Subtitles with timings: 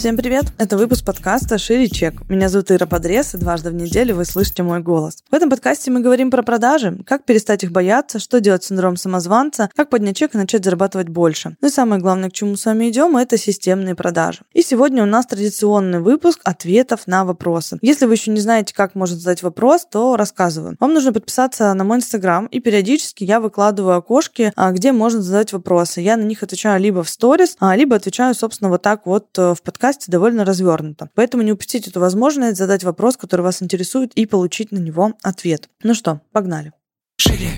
[0.00, 0.46] Всем привет!
[0.56, 2.26] Это выпуск подкаста «Шире чек».
[2.30, 5.18] Меня зовут Ира Подрез, и дважды в неделю вы слышите мой голос.
[5.30, 8.96] В этом подкасте мы говорим про продажи, как перестать их бояться, что делать с синдромом
[8.96, 11.54] самозванца, как поднять чек и начать зарабатывать больше.
[11.60, 14.38] Ну и самое главное, к чему с вами идем, это системные продажи.
[14.54, 17.78] И сегодня у нас традиционный выпуск ответов на вопросы.
[17.82, 20.76] Если вы еще не знаете, как можно задать вопрос, то рассказываю.
[20.80, 25.52] Вам нужно подписаться на мой инстаграм, и периодически я выкладываю окошки, а, где можно задать
[25.52, 26.00] вопросы.
[26.00, 29.54] Я на них отвечаю либо в сторис, а, либо отвечаю, собственно, вот так вот э,
[29.54, 31.10] в подкасте подкасте довольно развернуто.
[31.14, 35.68] Поэтому не упустите эту возможность задать вопрос, который вас интересует, и получить на него ответ.
[35.82, 36.72] Ну что, погнали.
[37.16, 37.50] Шире.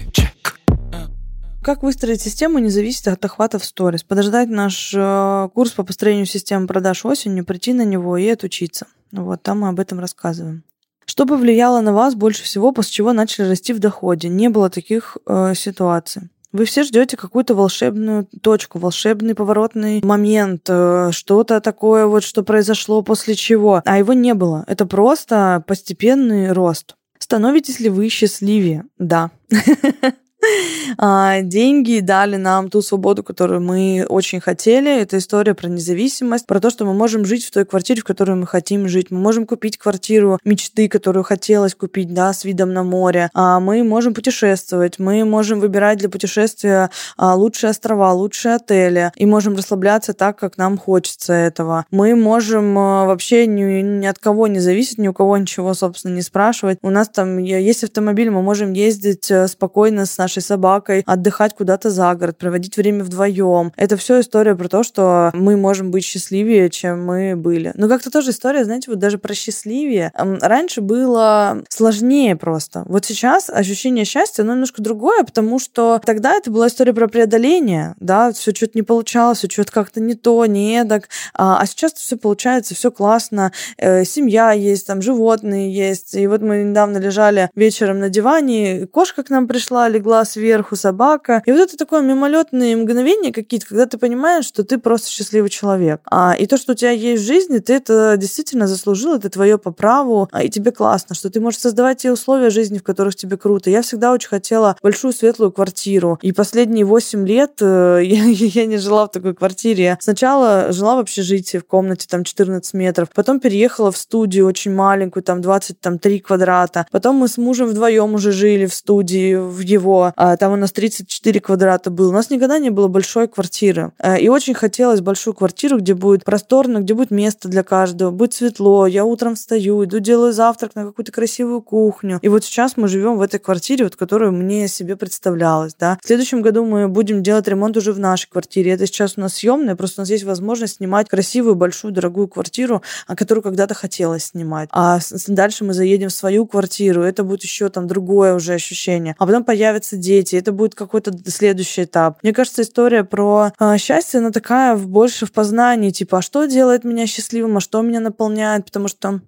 [1.63, 4.03] Как выстроить систему не зависит от охвата в сторис.
[4.03, 8.87] Подождать наш э, курс по построению системы продаж осенью, прийти на него и отучиться.
[9.13, 10.65] Вот там мы об этом рассказываем.
[11.05, 14.29] Что повлияло на вас больше всего, после чего начали расти в доходе?
[14.29, 16.31] Не было таких э, ситуаций.
[16.53, 23.03] Вы все ждете какую-то волшебную точку, волшебный поворотный момент, э, что-то такое вот, что произошло
[23.03, 23.83] после чего.
[23.85, 24.65] А его не было.
[24.67, 26.95] Это просто постепенный рост.
[27.19, 28.85] Становитесь ли вы счастливее?
[28.99, 29.31] Да.
[30.99, 35.01] А, деньги дали нам ту свободу, которую мы очень хотели.
[35.01, 38.37] Это история про независимость, про то, что мы можем жить в той квартире, в которой
[38.37, 39.11] мы хотим жить.
[39.11, 43.31] Мы можем купить квартиру мечты, которую хотелось купить, да, с видом на море.
[43.35, 49.27] А мы можем путешествовать, мы можем выбирать для путешествия а, лучшие острова, лучшие отели, и
[49.27, 51.87] можем расслабляться так, как нам хочется этого.
[51.91, 56.23] Мы можем вообще ни, ни от кого не зависеть, ни у кого ничего, собственно, не
[56.23, 56.79] спрашивать.
[56.83, 61.55] У нас там есть автомобиль, мы можем ездить э, спокойно с нашей нашей собакой, отдыхать
[61.55, 63.73] куда-то за город, проводить время вдвоем.
[63.77, 67.73] Это все история про то, что мы можем быть счастливее, чем мы были.
[67.75, 70.11] Но как-то тоже история, знаете, вот даже про счастливее.
[70.15, 72.85] Раньше было сложнее просто.
[72.87, 77.95] Вот сейчас ощущение счастья, оно немножко другое, потому что тогда это была история про преодоление,
[78.01, 82.17] да, все что-то не получалось, что-то как-то не то, не эдак, а, а сейчас все
[82.17, 88.01] получается, все классно, э, семья есть, там животные есть, и вот мы недавно лежали вечером
[88.01, 91.43] на диване, кошка к нам пришла, легла сверху собака.
[91.47, 96.01] И вот это такое мимолетные мгновения какие-то, когда ты понимаешь, что ты просто счастливый человек.
[96.11, 99.59] А, и то, что у тебя есть в жизни, ты это действительно заслужил, это твое
[99.59, 103.17] по праву, а, и тебе классно, что ты можешь создавать те условия жизни, в которых
[103.17, 103.71] тебе круто.
[103.71, 106.19] Я всегда очень хотела большую светлую квартиру.
[106.23, 109.99] И последние 8 лет э, я, я не жила в такой квартире.
[110.01, 115.23] Сначала жила в общежитии в комнате там 14 метров, потом переехала в студию очень маленькую,
[115.23, 116.87] там 23 квадрата.
[116.91, 120.73] Потом мы с мужем вдвоем уже жили в студии, в его а, там у нас
[120.73, 122.09] 34 квадрата было.
[122.09, 123.93] У нас никогда не было большой квартиры.
[123.99, 128.35] А, и очень хотелось большую квартиру, где будет просторно, где будет место для каждого, будет
[128.35, 128.87] светло.
[128.87, 132.19] Я утром встаю, иду делаю завтрак на какую-то красивую кухню.
[132.23, 135.75] И вот сейчас мы живем в этой квартире, вот, которую мне себе представлялось.
[135.79, 135.99] Да.
[136.03, 138.73] В следующем году мы будем делать ремонт уже в нашей квартире.
[138.73, 142.83] Это сейчас у нас съемная, просто у нас есть возможность снимать красивую, большую, дорогую квартиру,
[143.07, 144.69] которую когда-то хотелось снимать.
[144.73, 144.99] А
[145.29, 149.15] дальше мы заедем в свою квартиру, это будет еще там другое уже ощущение.
[149.19, 152.19] А потом появится дети, это будет какой-то следующий этап.
[152.23, 156.85] Мне кажется, история про э, счастье, она такая больше в познании, типа, а что делает
[156.85, 159.23] меня счастливым, а что меня наполняет, потому что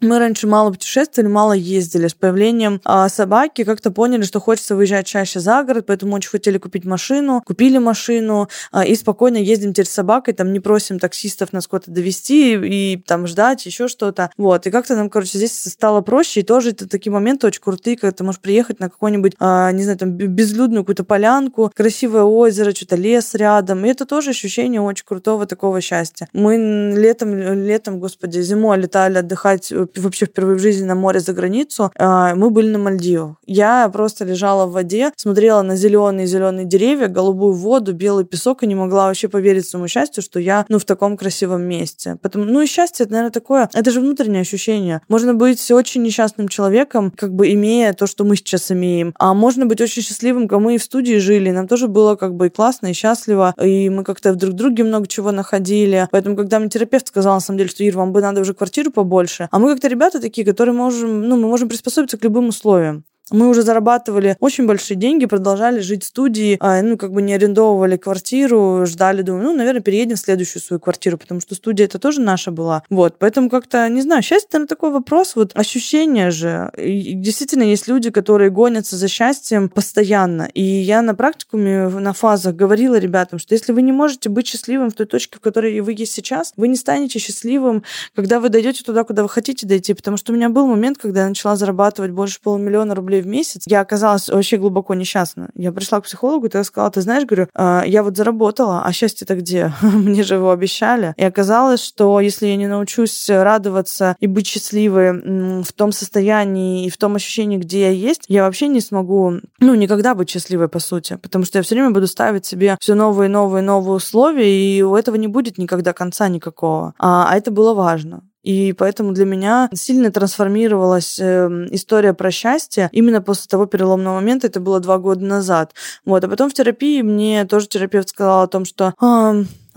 [0.00, 2.08] мы раньше мало путешествовали, мало ездили.
[2.08, 6.58] С появлением а, собаки как-то поняли, что хочется выезжать чаще за город, поэтому очень хотели
[6.58, 11.52] купить машину, купили машину а, и спокойно ездим теперь с собакой, там не просим таксистов
[11.52, 14.30] нас куда-то довести и, и там ждать, еще что-то.
[14.36, 17.96] Вот, и как-то нам, короче, здесь стало проще, и тоже это такие моменты очень крутые,
[17.96, 22.74] когда ты можешь приехать на какой-нибудь, а, не знаю, там безлюдную какую-то полянку, красивое озеро,
[22.74, 26.28] что-то лес рядом, и это тоже ощущение очень крутого такого счастья.
[26.32, 26.56] Мы
[26.96, 31.90] летом, летом, господи, зимой летали отдыхать э, вообще впервые в жизни на море за границу,
[31.96, 33.36] а, мы были на Мальдивах.
[33.46, 38.74] Я просто лежала в воде, смотрела на зеленые-зеленые деревья, голубую воду, белый песок и не
[38.74, 42.16] могла вообще поверить своему счастью, что я, ну, в таком красивом месте.
[42.22, 45.00] Поэтому, ну, и счастье, это, наверное, такое, это же внутреннее ощущение.
[45.08, 49.14] Можно быть очень несчастным человеком, как бы имея то, что мы сейчас имеем.
[49.18, 51.50] А можно быть очень счастливым, как мы и в студии жили.
[51.50, 55.06] Нам тоже было как бы и классно, и счастливо, и мы как-то друг друге много
[55.06, 56.08] чего находили.
[56.10, 58.90] Поэтому, когда мне терапевт сказал, на самом деле, что, Ир, вам бы надо уже квартиру
[58.90, 63.04] побольше, а мы как-то ребята такие, которые можем, ну, мы можем приспособиться к любым условиям.
[63.30, 67.34] Мы уже зарабатывали очень большие деньги, продолжали жить в студии, а, ну, как бы не
[67.34, 71.98] арендовывали квартиру, ждали, думаю, ну, наверное, переедем в следующую свою квартиру, потому что студия это
[71.98, 72.82] тоже наша была.
[72.90, 76.70] Вот, поэтому как-то, не знаю, счастье, наверное, такой вопрос, вот ощущение же.
[76.76, 80.48] И действительно, есть люди, которые гонятся за счастьем постоянно.
[80.54, 84.90] И я на практикуме, на фазах говорила ребятам, что если вы не можете быть счастливым
[84.90, 87.84] в той точке, в которой вы есть сейчас, вы не станете счастливым,
[88.14, 89.94] когда вы дойдете туда, куда вы хотите дойти.
[89.94, 93.26] Потому что у меня был момент, когда я начала зарабатывать больше полумиллиона рублей рублей в
[93.26, 95.50] месяц, я оказалась вообще глубоко несчастна.
[95.54, 98.92] Я пришла к психологу, и я сказала, ты знаешь, говорю, «А, я вот заработала, а
[98.92, 99.72] счастье-то где?
[99.82, 101.14] Мне же его обещали.
[101.16, 106.90] И оказалось, что если я не научусь радоваться и быть счастливой в том состоянии и
[106.90, 110.78] в том ощущении, где я есть, я вообще не смогу, ну, никогда быть счастливой, по
[110.78, 114.82] сути, потому что я все время буду ставить себе все новые, новые, новые условия, и
[114.82, 116.94] у этого не будет никогда конца никакого.
[116.98, 118.22] А, а это было важно.
[118.42, 124.46] И поэтому для меня сильно трансформировалась э, история про счастье именно после того переломного момента.
[124.46, 125.74] Это было два года назад.
[126.04, 126.24] Вот.
[126.24, 128.94] А потом в терапии мне тоже терапевт сказал о том, что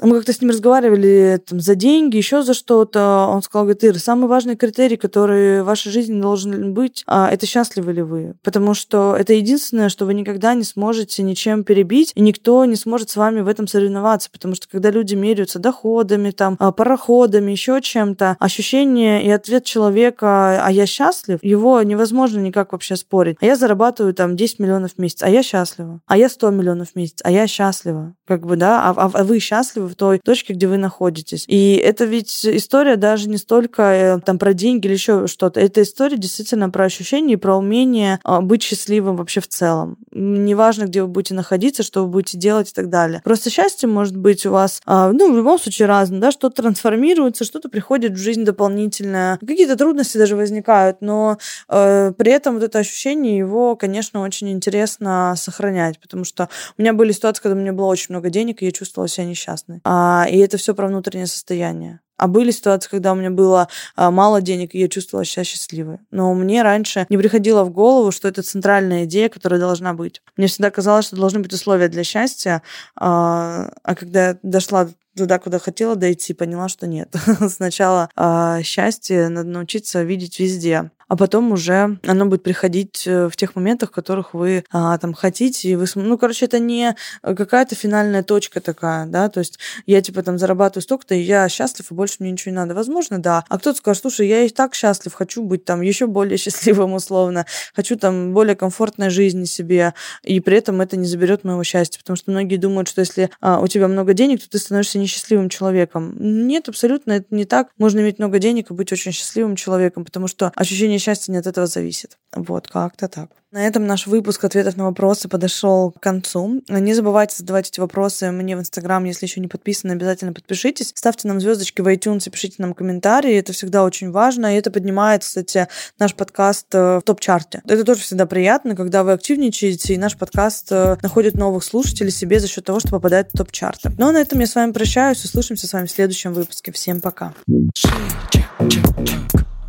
[0.01, 3.27] мы как-то с ним разговаривали там, за деньги, еще за что-то.
[3.29, 7.45] Он сказал, говорит, Ир, самый важный критерий, который в вашей жизни должен быть, а, это
[7.45, 8.35] счастливы ли вы.
[8.43, 13.09] Потому что это единственное, что вы никогда не сможете ничем перебить, и никто не сможет
[13.09, 14.29] с вами в этом соревноваться.
[14.31, 20.65] Потому что когда люди меряются доходами, там, а, пароходами, еще чем-то, ощущение и ответ человека,
[20.65, 23.37] а я счастлив, его невозможно никак вообще спорить.
[23.39, 26.01] А я зарабатываю там 10 миллионов в месяц, а я счастлива.
[26.07, 28.13] А я 100 миллионов в месяц, а я счастлива.
[28.25, 31.45] Как бы, да, а, а, а вы счастливы той точке, где вы находитесь.
[31.47, 35.59] И это ведь история даже не столько э, там про деньги или еще что-то.
[35.59, 39.97] Это история действительно про ощущение и про умение а, быть счастливым вообще в целом.
[40.11, 43.21] Неважно, где вы будете находиться, что вы будете делать и так далее.
[43.23, 47.43] Просто счастье может быть у вас, а, ну, в любом случае разное, да, что-то трансформируется,
[47.43, 49.37] что-то приходит в жизнь дополнительное.
[49.37, 51.37] Какие-то трудности даже возникают, но
[51.69, 56.93] э, при этом вот это ощущение, его, конечно, очень интересно сохранять, потому что у меня
[56.93, 59.72] были ситуации, когда у меня было очень много денег, и я чувствовала себя несчастной.
[59.83, 61.99] А, и это все про внутреннее состояние.
[62.17, 65.97] А были ситуации, когда у меня было а, мало денег, и я чувствовала себя счастливой.
[66.11, 70.21] Но мне раньше не приходило в голову, что это центральная идея, которая должна быть.
[70.37, 72.61] Мне всегда казалось, что должны быть условия для счастья.
[72.95, 77.13] А, а когда я дошла туда, куда хотела дойти, поняла, что нет.
[77.49, 83.35] Сначала а, счастье надо научиться видеть везде а потом уже оно будет приходить э, в
[83.35, 85.69] тех моментах, в которых вы а, там хотите.
[85.69, 90.23] И вы, ну, короче, это не какая-то финальная точка такая, да, то есть я типа
[90.23, 92.73] там зарабатываю столько-то, и я счастлив, и больше мне ничего не надо.
[92.73, 93.45] Возможно, да.
[93.47, 97.45] А кто-то скажет, слушай, я и так счастлив, хочу быть там еще более счастливым условно,
[97.75, 99.93] хочу там более комфортной жизни себе,
[100.23, 103.59] и при этом это не заберет моего счастья, потому что многие думают, что если а,
[103.59, 106.15] у тебя много денег, то ты становишься несчастливым человеком.
[106.17, 107.67] Нет, абсолютно это не так.
[107.77, 111.47] Можно иметь много денег и быть очень счастливым человеком, потому что ощущение счастье не от
[111.47, 112.17] этого зависит.
[112.35, 113.29] Вот, как-то так.
[113.53, 116.63] На этом наш выпуск ответов на вопросы подошел к концу.
[116.67, 120.91] Не забывайте задавать эти вопросы мне в Инстаграм, если еще не подписаны, обязательно подпишитесь.
[120.95, 123.35] Ставьте нам звездочки в iTunes пишите нам комментарии.
[123.35, 124.55] Это всегда очень важно.
[124.55, 125.67] И это поднимает, кстати,
[125.99, 127.61] наш подкаст э, в топ-чарте.
[127.67, 132.39] Это тоже всегда приятно, когда вы активничаете, и наш подкаст э, находит новых слушателей себе
[132.39, 133.91] за счет того, что попадает в топ-чарты.
[133.99, 135.23] Ну а на этом я с вами прощаюсь.
[135.23, 136.71] Услышимся с вами в следующем выпуске.
[136.71, 137.35] Всем пока.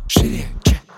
[0.07, 0.45] Шире,